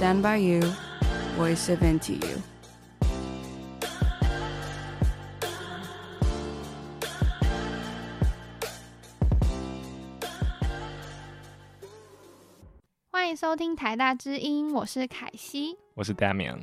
[0.00, 0.62] Stand by you,
[1.36, 2.38] voice of into you.
[13.10, 16.60] 欢迎收听台大之音，我是凯西，我是 Damian。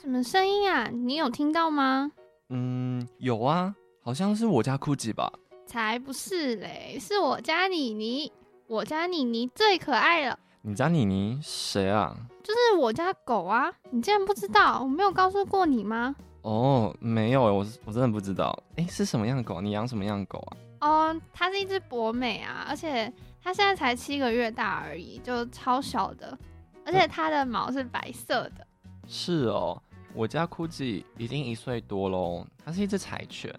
[0.00, 0.88] 什么声音啊？
[0.92, 2.10] 你有听到吗？
[2.48, 3.72] 嗯，有啊，
[4.02, 5.32] 好像是我家酷吉吧？
[5.64, 8.32] 才不是嘞，是我家妮妮。
[8.66, 10.36] 我家妮妮最可爱了。
[10.64, 12.16] 你家妮妮谁啊？
[12.44, 13.68] 就是我家狗啊！
[13.90, 14.80] 你竟然不知道？
[14.80, 16.14] 我没有告诉过你吗？
[16.42, 18.56] 哦，没有，我我真的不知道。
[18.76, 19.60] 哎，是什么样的狗？
[19.60, 20.38] 你养什么样的狗
[20.78, 20.86] 啊？
[20.88, 23.12] 哦，它是一只博美啊，而且
[23.42, 26.38] 它现在才七个月大而已，就超小的，
[26.86, 28.64] 而且它的毛是白色的。
[29.08, 29.80] 是哦，
[30.14, 33.52] 我家酷吉已经一岁多喽，它是一只柴犬。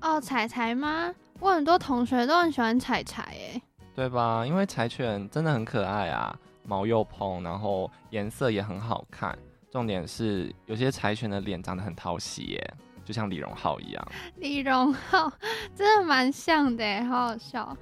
[0.00, 1.14] 哦，柴柴吗？
[1.38, 3.62] 我很多同学都很喜欢柴柴，哎。
[3.96, 4.44] 对吧？
[4.46, 9.36] 因为柴犬真的很可爱啊，毛又蓬，然后颜色也很好看。
[9.70, 14.08] 重点是有些柴犬的脸长得很讨喜耶，就像李荣浩一样。
[14.36, 15.32] 李荣浩
[15.74, 17.76] 真的蛮像的，好好笑。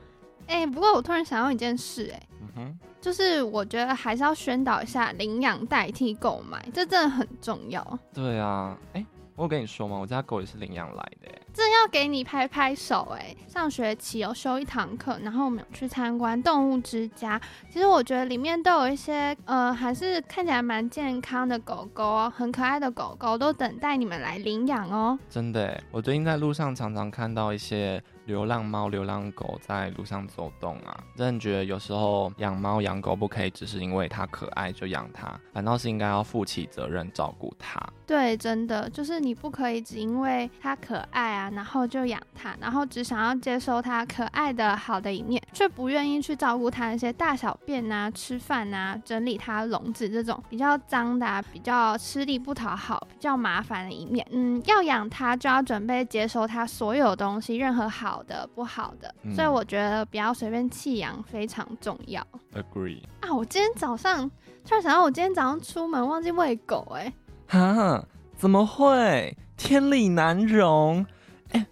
[0.46, 7.98] 哎，不过我突然想到一件事，哎，嗯哼，就是我觉得还是要宣导一下领养代替购买，这真的很重要。
[8.12, 9.04] 对啊，哎。
[9.36, 13.34] 我跟你说嘛，我家狗也是领养来的，这要给你拍拍手哎！
[13.48, 17.40] 上学期有修一堂课，然后我们有去参观动物之家。
[17.68, 25.18] 其实我觉得里面都有一些呃，还是看起来蛮健康的狗狗，很可爱的狗狗，都等待你们来领养哦。
[25.28, 28.02] 真的，我最近在路上常常看到一些。
[28.26, 37.80] 流浪猫、流浪狗在路上走动啊，真的觉得有时候养猫养狗不可以只是因为它可爱就养它，反倒是应该要负起责任照顾它。
[38.06, 54.26] 对，真的就是你不可以只因为它可爱啊，然后就养它，然后只想要接收它可爱的好的一面，却不愿意去照顾它那些大小便啊、吃饭啊、整理它笼子这种比较脏的、啊、比较吃力不讨好、比较麻烦的一面。
[54.30, 58.13] 嗯，要养它就要准备接收它所有东西，任何好。
[58.14, 62.24] 好的，不好的，嗯、所以我觉得不要随便弃养非常重要。
[62.52, 63.34] Agree 啊！
[63.34, 64.30] 我今天早上
[64.64, 67.12] 突然想到，我今天早上出门忘记喂狗、欸，
[67.48, 68.04] 哎，哈？
[68.36, 69.36] 怎么会？
[69.56, 71.04] 天理难容！
[71.50, 71.66] 哎、欸，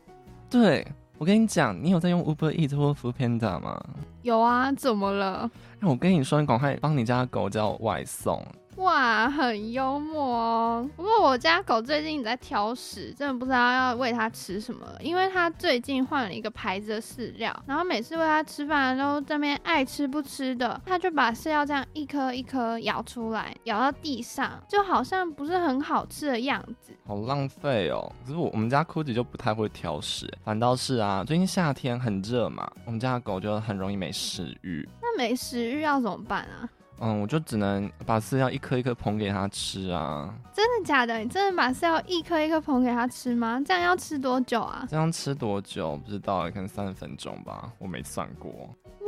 [0.51, 0.85] 对，
[1.17, 3.81] 我跟你讲，你有在用 Uber Eats 或 Foodpanda 吗？
[4.23, 5.49] 有啊，怎么了？
[5.79, 8.45] 那我跟你说，你赶快帮你家狗叫外送。
[8.77, 10.91] 哇，很幽默哦。
[10.97, 14.87] 不过我家狗最近在挑食，真的不知道要喂它吃什么。
[15.01, 26.93] 因为它最近换了一个牌子的饲料，然后每次喂它吃饭都在那边爱吃不吃的，它就把饲料这样一颗一颗咬出来，咬到地上，就好像不是很好吃的样子。
[27.07, 28.11] 好浪费哦。
[28.27, 34.89] 可是我我们家酷吉就不太会挑食，反倒是啊，最近夏天很热嘛，我们家的狗就很容易没食欲。
[35.01, 36.69] 那没食欲要怎么办啊？
[37.05, 40.33] 嗯，我就只能把饲料一颗一颗捧给它吃啊！
[40.55, 41.19] 真的假的？
[41.19, 43.61] 你真的把饲料一颗一颗捧给它吃吗？
[43.67, 44.87] 这样要吃多久啊？
[44.89, 45.97] 这样吃多久？
[45.97, 48.53] 不知道，可能三十分钟吧，我没算过。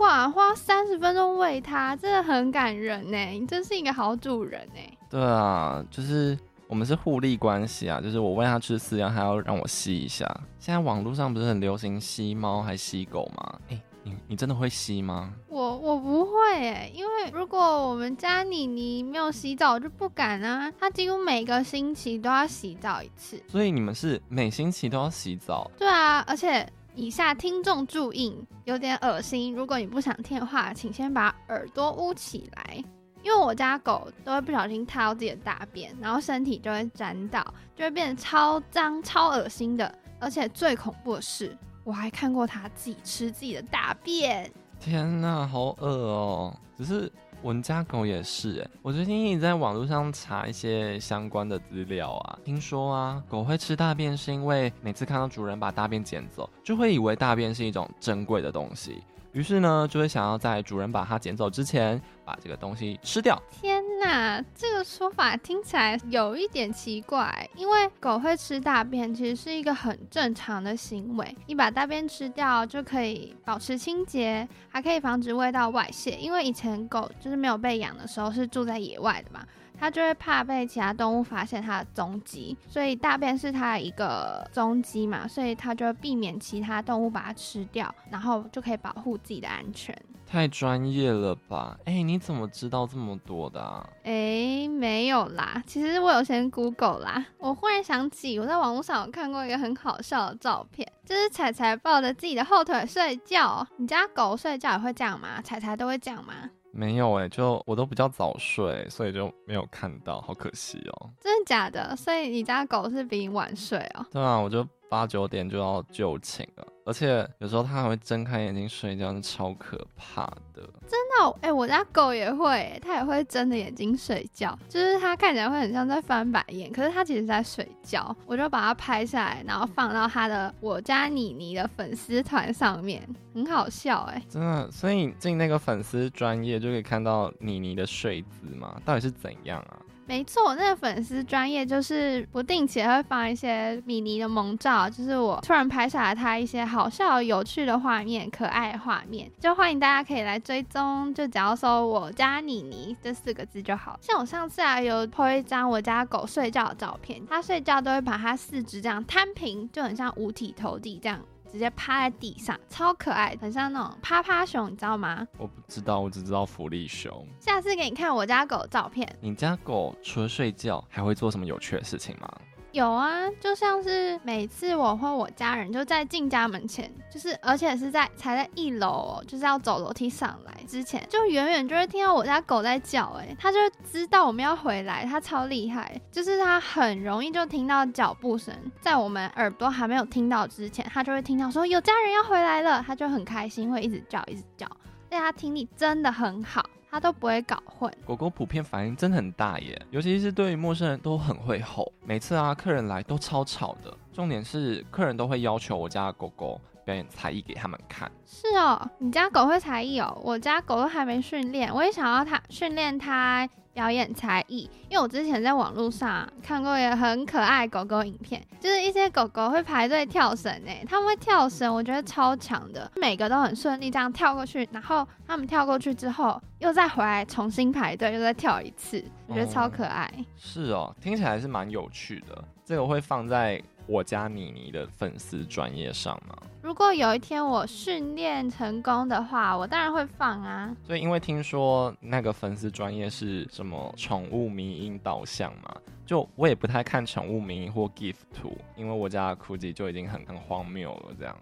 [0.01, 3.17] 哇，花三十分钟喂它，真的很感人呢！
[3.29, 4.81] 你真是一个好主人呢。
[5.09, 10.27] 对啊，就是我们是互利关系啊，就是我喂它吃饲料，它要让我吸一下。
[10.59, 13.61] 现在网络上不是很流行吸猫还吸狗吗？
[13.71, 13.81] 哎。
[14.07, 15.33] 你你真的会吸吗？
[15.49, 17.59] 我我不会诶，因为如果
[17.89, 20.73] 我们家妮妮没有洗澡，就不敢啊。
[20.79, 23.43] 她几乎每个星期都要洗澡一次。
[23.49, 25.71] 所以你们是每星期都要洗澡？
[25.79, 29.55] 对啊，而且以下听众注意，有点恶心。
[29.55, 32.83] 如果你不想听的话，请先把耳朵捂起来，
[33.23, 37.43] 因为我家狗都会不小心踏到自己的大便，然后身体就会沾到，
[37.75, 39.93] 就会变得超脏、超恶心的。
[40.21, 41.57] 而且最恐怖的是。
[41.87, 46.57] 我还看过它自己吃自己的大便，天哪，好恶哦！
[46.77, 59.03] 只是我们家狗也是哎，我最近一直在网络上查一些相关的资料啊，听说啊，狗会吃大便是因为每次看到主人把大便捡走，就会以为大便是一种珍贵的东西。
[59.33, 63.41] 于是呢，就会想要在主人把它捡走之前，把这个东西吃掉。
[63.51, 63.74] 天
[64.05, 67.49] 哪，这个说法听起来有一点奇怪。
[67.57, 71.37] 因为狗会吃大便，其实是一个很正常的行为。
[71.47, 76.13] 你把大便吃掉，就可以保持清洁，还可以防止味道外泄。
[76.13, 79.45] 因为以前狗就是没有被养的时候，是住在野外的嘛。
[79.77, 89.95] 它就会怕被其他动物发现它的踪迹，所以大便是它的一个踪迹嘛，所以它就会避免其他动物把它吃掉，然后就可以保护自己的安全。
[90.35, 91.79] 太专业了吧？
[91.85, 93.89] 哎、欸，你怎么知道这么多的啊？
[94.03, 97.25] 哎、欸，没有啦，其实我有先 Google 啦。
[97.39, 103.65] 我忽然想起，我在网络上有看过一个很好笑的照片，就是彩彩抱着自己的后腿睡觉。
[103.77, 105.41] 你家狗睡觉也会这样吗？
[105.41, 106.35] 彩彩都会这样吗？
[106.73, 111.11] 没有哎、欸，就我都比较早睡，所以就没有看到，好可惜哦。
[111.21, 111.95] 真的假的？
[111.95, 114.05] 所以你家狗是比你晚睡哦？
[114.11, 114.67] 对啊，我就。
[114.87, 120.63] 八九点就要就寝了，而且有时候它还会睁开眼睛睡觉，是超可怕的。
[120.87, 121.37] 真的、哦？
[121.41, 128.15] 哎、欸，我家狗也会，它也会睁着眼睛睡觉，就是它看起来会很像在翻白眼，可是它其实在睡觉。
[128.27, 133.03] 我就把它拍下来，然后放到它的我家妮妮的粉丝团上面，
[133.35, 134.23] 很好笑哎。
[134.29, 138.79] 真的，所以进那个粉丝专业就可以看到妮妮的睡姿嘛？
[138.85, 139.79] 到底是怎样啊？
[140.07, 153.99] 没错，那个粉丝专业就是不定期会放一些米妮的萌照，就是我突然拍下来它一些好笑、有趣的画面、可爱画面，就欢迎大家可以来追踪，就只要搜“我家妮妮”这四个字就好。
[154.03, 161.21] 像我上次啊有 po 一张我家狗睡觉的照片，它睡觉都会把它四肢这样摊平，就很像五体投地这样。
[161.55, 165.25] 直接趴在地上，超可爱，很像那种趴趴熊，你知道吗？
[165.39, 167.25] 我不知道，我只知道福利熊。
[167.39, 169.09] 下次给你看我家狗的照片。
[169.21, 172.29] 你家狗除了睡觉，还会做什么有趣的事情吗？
[172.75, 194.67] 有啊，就像是每次我或我家人就在进家门前，就是而且是在才在一楼，就是要走楼梯上来之前，就远远就会听到我家狗在叫，哎，它就知道我们要回来，它超厉害，就是它很容易就听到脚步声，在我们耳朵还没有听到之前，它就会听到说有家人要回来了，它就很开心，会一直叫一直叫，
[195.09, 196.69] 所以它听力真的很好。
[196.95, 197.93] 它都不会搞混。
[198.07, 201.93] 狗狗普遍反应真的很大耶，尤其是对于陌生人都很会吼。
[202.07, 203.93] 每次啊，客人来都超吵的。
[204.13, 208.09] 重点是，客人都会要求我家的狗狗表演才艺给他们看。
[208.25, 210.17] 是哦，你家狗会才艺哦？
[210.23, 213.49] 我家狗都还没训练，我也想要它训练它。
[213.75, 230.09] 表演才艺，因为我之前在网络上看过一个很可爱狗狗影片，就是一些狗狗会排队跳绳诶，他们会跳绳，我觉得超强的，每个都很顺利这样跳过去，然后他们跳过去之后又再回来重新排队，又再跳一次，我觉得超可爱。
[230.17, 236.37] 哦，是哦，听起来是蛮有趣的，这个会放在我家妮妮的粉丝专业上吗？
[236.63, 240.75] 如果有一天我训练成功的话，我当然会放啊。
[240.87, 245.77] 所以，因为听说那个粉丝专业是什么宠物迷音导向嘛。
[246.07, 251.37] 就我也不太看宠物名或 GIF 图，因为我家的酷吉就已经很很荒谬了这样。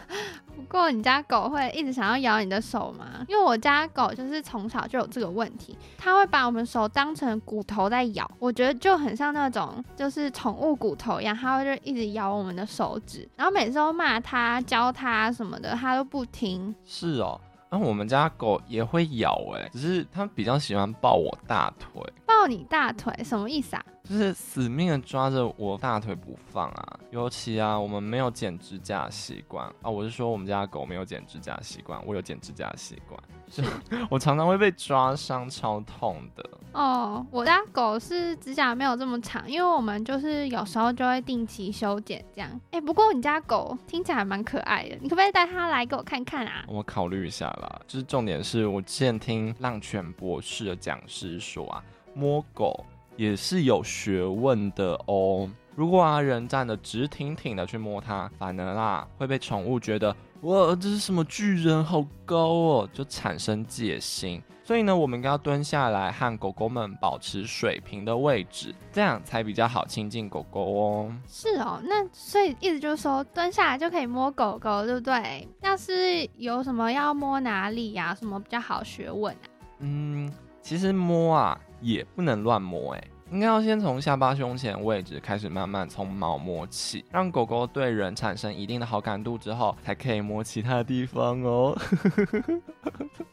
[0.55, 3.25] 不过你家狗会一直想要咬你的手吗？
[3.27, 16.73] 因为我家狗就是从小就有这个问题，它会把我们手当成骨头在咬，我觉得就很像那种就是宠物骨头一样，它会就一直咬我们的手指，然后每次都骂它、教它什么的，它都不听。
[16.85, 17.39] 是哦。
[17.69, 22.01] 那我们家狗也会咬哎，只是它比较喜欢抱我大腿。
[22.25, 23.83] 抱你大腿什么意思啊？
[24.07, 27.00] 就是死命的抓着我大腿不放啊！
[27.10, 29.90] 尤其啊，我们没有剪指甲习惯啊。
[29.90, 33.19] 我是说我们家狗没有剪指甲习惯，我有剪指甲习惯，
[33.50, 33.63] 是
[34.10, 36.50] 我常常会被抓伤，超痛的。
[36.74, 42.62] 哦，我家狗是指甲没有这么长，因为我们就是有时候就会定期修剪这样。
[42.72, 46.66] 哎，不过你家狗听起来蛮可爱的，你可不可以带它来给我看看啊？
[46.68, 47.81] 我考虑一下啦。
[47.88, 52.86] 就是重点是我之前听浪犬博士的讲师说啊，摸狗。
[53.15, 55.50] 也是有学问的哦。
[55.75, 64.42] 如果啊人站得直挺挺的去摸它，反而啦会被宠物觉得哇，这是什么巨人，好高哦，就产生戒心。
[64.63, 71.16] 所以呢，我们应该要蹲下来和狗狗们保持水平的位置，这样才比较好亲近狗狗哦。
[71.28, 75.47] 是哦，那所以意思就是说蹲下来就可以摸狗狗，对不对？
[75.61, 78.16] 要是有什么要摸哪里呀、啊？
[78.16, 79.45] 什么比较好学问啊？
[79.80, 81.59] 嗯，其实摸啊。
[81.81, 91.77] 也不能乱摸哎，应该要先从下巴胸前位置开始，慢慢从毛摸起，让狗狗对人产生一定的好感度之后，才可以摸其他地方哦。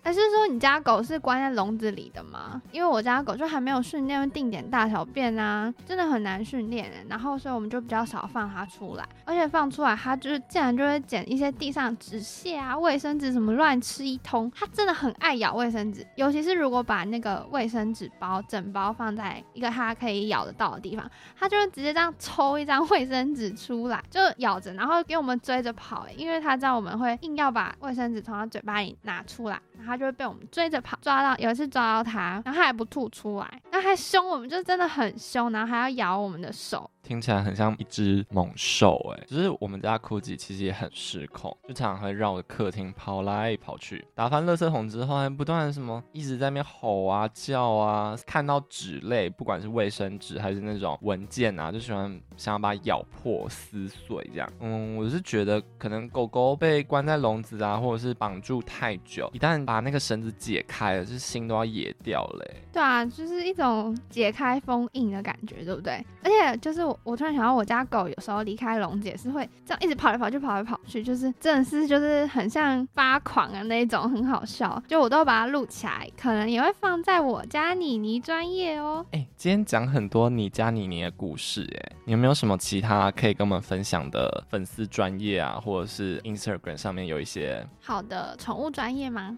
[0.02, 2.60] 还 是说你家狗是关在笼子里的吗？
[2.72, 6.90] 因为我家狗就还没有训练定点大小便啊，真的很难训练。
[7.08, 14.50] 然后所以我们就比较少放它出来，而且放出来它就是竟然就会捡一些地上纸屑啊、卫生纸什么乱吃一通。
[14.52, 26.06] 它真的很爱咬卫生纸，尤其是如果把那个卫生纸包整包放在一个它可以咬得到的地方，他就会直接这样抽一张卫生纸出来就咬着，然后给我们追着跑。
[26.16, 36.88] 因为他知道我们会硬要把卫生纸从他嘴巴里拿出来，然后就会被我们追着跑，抓到有一次抓到它，然后它还不吐出来，那还凶我们，就真的很凶，然后还要咬我们的手。
[37.02, 39.24] 听起来很像一只猛兽哎。
[39.26, 54.48] 就是我们家酷吉其实也很失控，就常常会绕着客厅跑来跑去，打翻垃圾桶之后还不断什么一直在那边吼啊叫啊，看到纸类，不管是卫生纸还是那种文件啊，就喜欢想要把它咬破撕碎这样。
[54.60, 62.46] 嗯，我是觉得可能狗狗被关在笼子啊，或者是绑住太久，一旦把那个绳子解开了，就是心都要野掉了。
[62.72, 66.04] 对啊，就是一种解开封印的感觉，对不对？
[66.22, 74.82] 而且就是我，我突然想到，我家狗有时候离开笼子也是会这样一直跑来跑去，跑来跑去，就是真的是就是很像发狂啊那种，很好笑。
[74.88, 79.04] 就我都把它录起来，可能也会放在我家妮妮专业哦。
[79.12, 89.36] 哎，今天讲很多你家妮妮的故事，哎，你有没有什么其他可以跟我们分享的粉丝专业啊，或者是 Instagram 上面有一些好的宠物专业吗？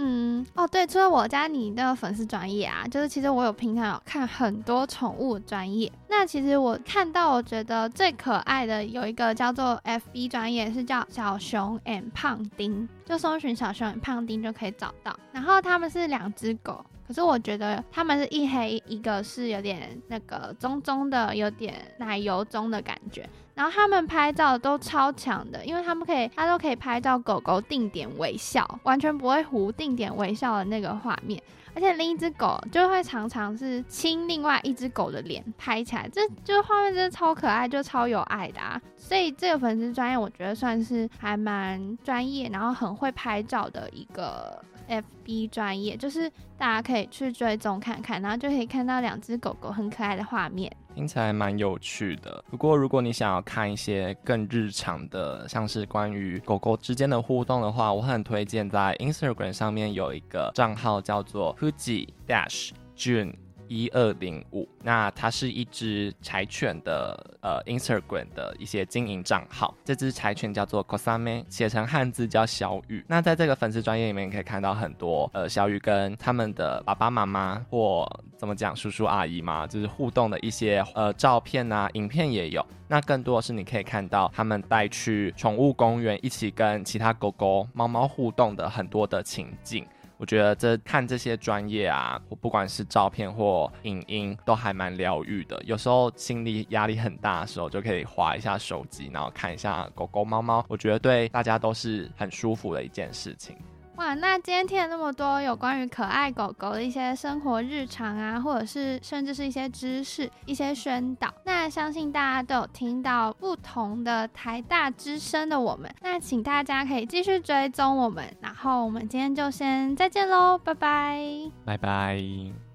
[0.00, 5.90] 嗯，哦，对，除了我家妮的粉丝专业啊，就是其实我有平常有看很多宠物专业。
[6.08, 15.18] 那其实我看到我觉得最可爱的有一个叫做 FB 专业，是叫小熊 and 胖丁，就搜寻小熊 and 胖丁就可以找到。
[15.32, 16.84] 然后他们是两只狗。
[17.08, 23.26] 可是我觉得他们是一黑一个，是有点那个棕棕的，有点奶油棕的感觉。
[23.54, 31.42] 然后他们拍照都超强的，因为他们可以，他都可以拍到狗狗定点微笑，完全不会糊定点微笑的那个画面。
[31.74, 38.80] 而且另一只狗就会常常是亲另外一只狗的脸拍起来，这就是画面真的超可爱，就超有爱的啊！
[38.96, 44.62] 所以这个粉丝专业我觉得算是还蛮专业，然后很会拍照的一个。
[44.88, 52.42] FB 专业就是大家可以去追踪看看，然后就可以看到两只狗狗很可爱的画面，听起来蛮有趣的。
[52.50, 63.34] 不过如果你想要看一些更日常的，像是关于狗狗之间的互动的话，我很推荐在 Instagram 上面有一个账号叫做 Fuji Dash June。
[63.68, 73.04] 一二零五，那它是一只柴犬的呃 Instagram 的一些经营账号，这只柴犬叫做 Kosame，写成汉字叫小雨。
[73.06, 82.64] 那在这个粉丝专页里面，可以看到很多呃小雨跟他们的爸爸妈妈或怎么讲叔叔阿姨嘛，就是互动的一些呃照片啊、影片也有。
[82.90, 89.86] 那更多的是你可以看到他们带去宠物公园，一起跟其他狗狗、猫猫互动的很多的情境。
[90.18, 95.62] 我觉得这看这些专业啊，我不管是照片或影音，都还蛮疗愈的。
[95.64, 100.66] 有时候心理压力很大的时候，就可以划一下手机，然后看一下狗狗、猫猫。
[100.68, 103.56] 我觉得对大家都是很舒服的一件事情。
[103.98, 122.67] 哇，那今天听了那么多有关于可爱狗狗的一些生活日常啊，或者是甚至是一些知识、一些宣导，那相信大家都有听到不同的台大之声的我们，那请大家可以继续追踪我们，然后我们今天就先再见喽，拜拜，拜拜。